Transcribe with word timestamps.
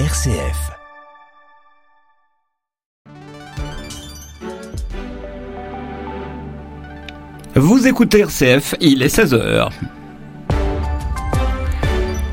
RCF. 0.00 0.72
Vous 7.54 7.86
écoutez 7.86 8.18
RCF, 8.18 8.74
il 8.80 9.04
est 9.04 9.16
16h. 9.16 9.70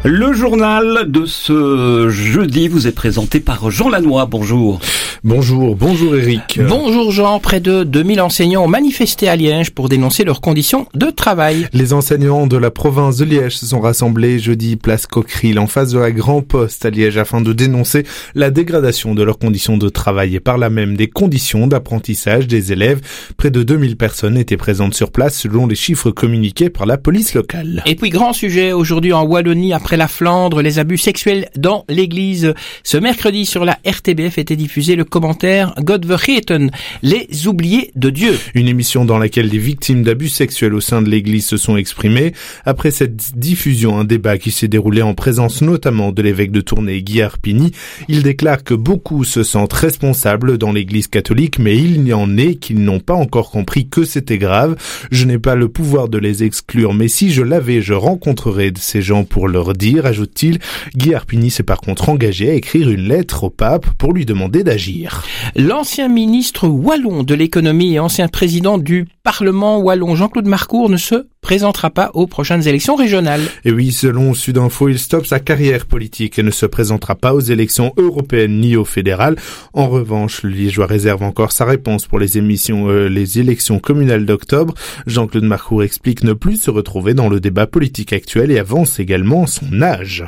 Le 0.03 0.33
journal 0.33 1.11
de 1.11 1.27
ce 1.27 2.09
jeudi 2.09 2.67
vous 2.67 2.87
est 2.87 2.93
présenté 2.93 3.39
par 3.39 3.69
Jean 3.69 3.89
Lannoy. 3.89 4.25
Bonjour. 4.25 4.79
Bonjour, 5.23 5.75
bonjour 5.75 6.15
Eric. 6.15 6.59
Bonjour 6.67 7.11
Jean, 7.11 7.39
près 7.39 7.59
de 7.59 7.83
2000 7.83 8.21
enseignants 8.21 8.63
ont 8.63 8.67
manifesté 8.67 9.29
à 9.29 9.35
Liège 9.35 9.69
pour 9.69 9.87
dénoncer 9.87 10.23
leurs 10.23 10.41
conditions 10.41 10.87
de 10.95 11.11
travail. 11.11 11.67
Les 11.73 11.93
enseignants 11.93 12.47
de 12.47 12.57
la 12.57 12.71
province 12.71 13.17
de 13.17 13.25
Liège 13.25 13.57
se 13.57 13.67
sont 13.67 13.81
rassemblés 13.81 14.39
jeudi 14.39 14.77
place 14.77 15.05
Coqueril 15.05 15.59
en 15.59 15.67
face 15.67 15.91
de 15.91 15.99
la 15.99 16.11
Grand 16.11 16.41
Poste 16.41 16.85
à 16.85 16.89
Liège 16.89 17.17
afin 17.17 17.39
de 17.39 17.53
dénoncer 17.53 18.03
la 18.33 18.49
dégradation 18.49 19.13
de 19.13 19.21
leurs 19.21 19.37
conditions 19.37 19.77
de 19.77 19.89
travail 19.89 20.35
et 20.35 20.39
par 20.39 20.57
là 20.57 20.71
même 20.71 20.97
des 20.97 21.07
conditions 21.07 21.67
d'apprentissage 21.67 22.47
des 22.47 22.71
élèves. 22.71 23.01
Près 23.37 23.51
de 23.51 23.61
2000 23.61 23.97
personnes 23.97 24.39
étaient 24.39 24.57
présentes 24.57 24.95
sur 24.95 25.11
place 25.11 25.37
selon 25.37 25.67
les 25.67 25.75
chiffres 25.75 26.09
communiqués 26.09 26.71
par 26.71 26.87
la 26.87 26.97
police 26.97 27.35
locale. 27.35 27.83
Et 27.85 27.93
puis 27.93 28.09
grand 28.09 28.33
sujet 28.33 28.71
aujourd'hui 28.73 29.13
en 29.13 29.21
Wallonie 29.21 29.73
après 29.73 29.97
la 29.97 30.07
Flandre, 30.07 30.63
les 30.63 30.79
abus 30.79 30.97
sexuels 30.97 31.47
dans 31.55 31.85
l'église. 31.89 32.55
Ce 32.83 32.97
mercredi 32.97 33.45
sur 33.45 33.65
la 33.65 33.77
RTBF 33.85 34.39
était 34.39 34.55
diffusé 34.55 34.95
le 34.95 35.05
commentaire 35.11 35.75
God 35.83 36.07
les 37.03 37.47
oubliés 37.47 37.91
de 37.95 38.09
Dieu. 38.09 38.39
Une 38.55 38.69
émission 38.69 39.03
dans 39.03 39.19
laquelle 39.19 39.49
les 39.49 39.57
victimes 39.57 40.03
d'abus 40.03 40.29
sexuels 40.29 40.73
au 40.73 40.79
sein 40.79 41.01
de 41.01 41.09
l'église 41.09 41.45
se 41.45 41.57
sont 41.57 41.75
exprimées. 41.75 42.31
Après 42.65 42.91
cette 42.91 43.37
diffusion, 43.37 43.99
un 43.99 44.05
débat 44.05 44.37
qui 44.37 44.51
s'est 44.51 44.69
déroulé 44.69 45.01
en 45.01 45.13
présence 45.13 45.61
notamment 45.61 46.11
de 46.11 46.21
l'évêque 46.21 46.51
de 46.51 46.61
Tournai, 46.61 47.03
Guy 47.03 47.21
Arpini, 47.21 47.71
il 48.07 48.23
déclare 48.23 48.63
que 48.63 48.73
beaucoup 48.73 49.25
se 49.25 49.43
sentent 49.43 49.73
responsables 49.73 50.57
dans 50.57 50.71
l'église 50.71 51.07
catholique, 51.07 51.59
mais 51.59 51.77
il 51.77 52.07
y 52.07 52.13
en 52.13 52.37
est 52.37 52.55
qui 52.55 52.73
n'ont 52.73 53.01
pas 53.01 53.13
encore 53.13 53.51
compris 53.51 53.89
que 53.89 54.05
c'était 54.05 54.37
grave. 54.37 54.77
Je 55.11 55.25
n'ai 55.25 55.39
pas 55.39 55.55
le 55.55 55.67
pouvoir 55.67 56.07
de 56.07 56.17
les 56.17 56.43
exclure, 56.43 56.93
mais 56.93 57.09
si 57.09 57.31
je 57.31 57.43
l'avais, 57.43 57.81
je 57.81 57.93
rencontrerais 57.93 58.71
ces 58.77 59.01
gens 59.01 59.25
pour 59.25 59.49
leur 59.49 59.73
dire, 59.73 60.05
ajoute-t-il. 60.05 60.59
Guy 60.95 61.13
Arpini 61.13 61.51
s'est 61.51 61.63
par 61.63 61.81
contre 61.81 62.07
engagé 62.07 62.49
à 62.49 62.53
écrire 62.53 62.89
une 62.89 63.07
lettre 63.09 63.43
au 63.43 63.49
pape 63.49 63.87
pour 63.97 64.13
lui 64.13 64.25
demander 64.25 64.63
d'agir. 64.63 65.00
L'ancien 65.55 66.07
ministre 66.07 66.67
wallon 66.67 67.23
de 67.23 67.33
l'économie 67.33 67.93
et 67.93 67.99
ancien 67.99 68.27
président 68.27 68.77
du 68.77 69.07
Parlement 69.23 69.79
wallon 69.79 70.15
Jean-Claude 70.15 70.47
Marcourt 70.47 70.89
ne 70.89 70.97
se 70.97 71.27
présentera 71.41 71.89
pas 71.89 72.11
aux 72.13 72.27
prochaines 72.27 72.67
élections 72.67 72.95
régionales. 72.95 73.41
Et 73.65 73.71
oui, 73.71 73.91
selon 73.91 74.33
Sudinfo, 74.33 74.89
il 74.89 74.99
stoppe 74.99 75.25
sa 75.25 75.39
carrière 75.39 75.85
politique 75.85 76.39
et 76.39 76.43
ne 76.43 76.51
se 76.51 76.65
présentera 76.65 77.15
pas 77.15 77.33
aux 77.33 77.39
élections 77.39 77.93
européennes 77.97 78.59
ni 78.59 78.75
au 78.75 78.85
fédéral. 78.85 79.35
En 79.73 79.87
revanche, 79.89 80.43
le 80.43 80.49
Liégeois 80.49 80.85
réserve 80.85 81.23
encore 81.23 81.51
sa 81.51 81.65
réponse 81.65 82.05
pour 82.05 82.19
les 82.19 82.37
émissions, 82.37 82.89
euh, 82.89 83.07
les 83.07 83.39
élections 83.39 83.79
communales 83.79 84.25
d'octobre. 84.25 84.73
Jean-Claude 85.07 85.43
Marcourt 85.43 85.83
explique 85.83 86.23
ne 86.23 86.33
plus 86.33 86.57
se 86.57 86.71
retrouver 86.71 87.13
dans 87.13 87.29
le 87.29 87.39
débat 87.39 87.67
politique 87.67 88.13
actuel 88.13 88.51
et 88.51 88.59
avance 88.59 88.99
également 88.99 89.47
son 89.47 89.81
âge. 89.81 90.25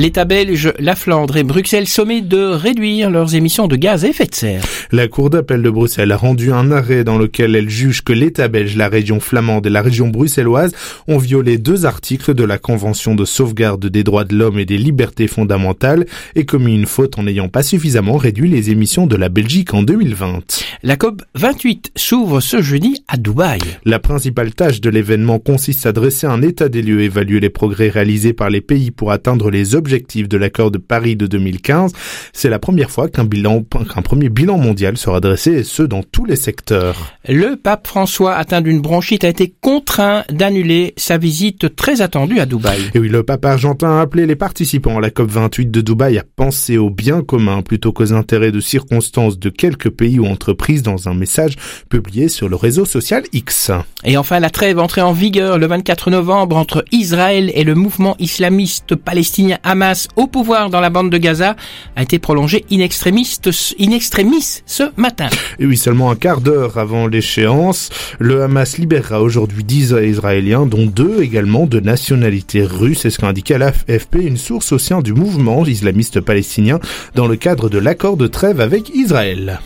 L'État 0.00 0.24
belge, 0.24 0.72
la 0.78 0.96
Flandre 0.96 1.36
et 1.36 1.42
Bruxelles 1.42 1.86
sommet 1.86 2.22
de 2.22 2.38
réduire 2.38 3.10
leurs 3.10 3.34
émissions 3.34 3.68
de 3.68 3.76
gaz 3.76 4.06
à 4.06 4.08
effet 4.08 4.24
de 4.24 4.34
serre. 4.34 4.64
La 4.92 5.08
Cour 5.08 5.28
d'appel 5.28 5.60
de 5.60 5.68
Bruxelles 5.68 6.10
a 6.10 6.16
rendu 6.16 6.54
un 6.54 6.72
arrêt 6.72 7.04
dans 7.04 7.18
lequel 7.18 7.54
elle 7.54 7.68
juge 7.68 8.00
que 8.02 8.14
l'État 8.14 8.48
belge, 8.48 8.76
la 8.76 8.88
région 8.88 9.20
flamande 9.20 9.66
et 9.66 9.68
la 9.68 9.82
région 9.82 10.08
bruxelloise 10.08 10.72
ont 11.06 11.18
violé 11.18 11.58
deux 11.58 11.84
articles 11.84 12.32
de 12.32 12.44
la 12.44 12.56
Convention 12.56 13.14
de 13.14 13.26
sauvegarde 13.26 13.84
des 13.84 14.02
droits 14.02 14.24
de 14.24 14.34
l'homme 14.34 14.58
et 14.58 14.64
des 14.64 14.78
libertés 14.78 15.26
fondamentales 15.26 16.06
et 16.34 16.46
commis 16.46 16.76
une 16.76 16.86
faute 16.86 17.18
en 17.18 17.24
n'ayant 17.24 17.48
pas 17.48 17.62
suffisamment 17.62 18.16
réduit 18.16 18.48
les 18.48 18.70
émissions 18.70 19.06
de 19.06 19.16
la 19.16 19.28
Belgique 19.28 19.74
en 19.74 19.82
2020. 19.82 20.64
La 20.82 20.96
COP 20.96 21.20
28 21.34 21.92
s'ouvre 21.94 22.40
ce 22.40 22.62
jeudi 22.62 23.04
à 23.06 23.18
Dubaï. 23.18 23.60
La 23.84 23.98
principale 23.98 24.54
tâche 24.54 24.80
de 24.80 24.88
l'événement 24.88 25.38
consiste 25.38 25.84
à 25.84 25.92
dresser 25.92 26.26
un 26.26 26.40
état 26.40 26.70
des 26.70 26.80
lieux, 26.80 27.02
évaluer 27.02 27.40
les 27.40 27.50
progrès 27.50 27.90
réalisés 27.90 28.32
par 28.32 28.48
les 28.48 28.62
pays 28.62 28.92
pour 28.92 29.12
atteindre 29.12 29.50
les 29.50 29.74
objectifs 29.74 29.89
de 29.90 30.36
l'accord 30.36 30.70
de 30.70 30.78
Paris 30.78 31.16
de 31.16 31.26
2015. 31.26 31.92
C'est 32.32 32.48
la 32.48 32.58
première 32.58 32.90
fois 32.90 33.08
qu'un 33.08 33.24
bilan, 33.24 33.62
qu'un 33.62 34.02
premier 34.02 34.28
bilan 34.28 34.58
mondial 34.58 34.96
sera 34.96 35.20
dressé 35.20 35.52
et 35.52 35.64
ce 35.64 35.82
dans 35.82 36.02
tous 36.02 36.24
les 36.24 36.36
secteurs. 36.36 37.12
Le 37.28 37.56
pape 37.56 37.86
François 37.86 38.34
atteint 38.34 38.60
d'une 38.60 38.80
bronchite 38.80 39.24
a 39.24 39.28
été 39.28 39.52
contraint 39.60 40.24
d'annuler 40.30 40.94
sa 40.96 41.18
visite 41.18 41.74
très 41.76 42.00
attendue 42.00 42.40
à 42.40 42.46
Dubaï. 42.46 42.80
Et 42.94 42.98
oui, 42.98 43.08
le 43.08 43.22
pape 43.22 43.44
argentin 43.44 43.98
a 43.98 44.00
appelé 44.00 44.26
les 44.26 44.36
participants 44.36 44.98
à 44.98 45.00
la 45.00 45.10
COP28 45.10 45.70
de 45.70 45.80
Dubaï 45.80 46.18
à 46.18 46.24
penser 46.36 46.78
au 46.78 46.90
bien 46.90 47.22
commun 47.22 47.62
plutôt 47.62 47.92
qu'aux 47.92 48.12
intérêts 48.12 48.52
de 48.52 48.60
circonstances 48.60 49.38
de 49.38 49.50
quelques 49.50 49.90
pays 49.90 50.18
ou 50.18 50.26
entreprises 50.26 50.82
dans 50.82 51.08
un 51.08 51.14
message 51.14 51.56
publié 51.88 52.28
sur 52.28 52.48
le 52.48 52.56
réseau 52.56 52.84
social 52.84 53.24
X. 53.32 53.70
Et 54.04 54.16
enfin, 54.16 54.40
la 54.40 54.50
trêve 54.50 54.78
entrée 54.78 55.02
en 55.02 55.12
vigueur 55.12 55.58
le 55.58 55.66
24 55.66 56.10
novembre 56.10 56.56
entre 56.56 56.84
Israël 56.92 57.50
et 57.54 57.64
le 57.64 57.74
mouvement 57.74 58.16
islamiste 58.18 58.94
palestinien 58.94 59.58
Hamas 59.70 60.08
au 60.16 60.26
pouvoir 60.26 60.68
dans 60.68 60.80
la 60.80 60.90
bande 60.90 61.10
de 61.10 61.16
Gaza 61.16 61.54
a 61.94 62.02
été 62.02 62.18
prolongée 62.18 62.64
in 62.72 62.80
extremis, 62.80 63.38
in 63.78 63.92
extremis 63.92 64.62
ce 64.66 64.82
matin. 64.96 65.28
Et 65.60 65.66
oui, 65.66 65.76
seulement 65.76 66.10
un 66.10 66.16
quart 66.16 66.40
d'heure 66.40 66.76
avant 66.76 67.06
l'échéance, 67.06 67.90
le 68.18 68.42
Hamas 68.42 68.78
libérera 68.78 69.22
aujourd'hui 69.22 69.62
10 69.62 69.94
Israéliens, 70.02 70.66
dont 70.66 70.86
deux 70.86 71.22
également 71.22 71.66
de 71.66 71.78
nationalité 71.78 72.64
russe. 72.64 73.00
C'est 73.02 73.10
ce 73.10 73.18
qu'a 73.18 73.28
indiqué 73.28 73.58
l'AFP 73.58 74.16
une 74.16 74.36
source 74.36 74.72
au 74.72 74.78
sein 74.78 75.02
du 75.02 75.12
mouvement 75.12 75.64
islamiste 75.64 76.20
palestinien 76.20 76.80
dans 77.14 77.28
le 77.28 77.36
cadre 77.36 77.68
de 77.68 77.78
l'accord 77.78 78.16
de 78.16 78.26
trêve 78.26 78.60
avec 78.60 78.90
Israël. 78.90 79.60